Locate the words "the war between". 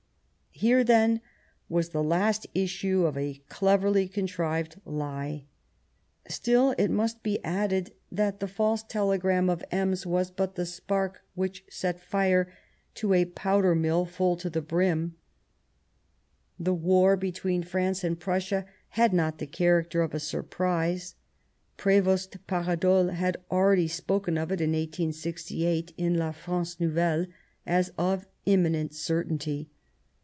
16.59-17.63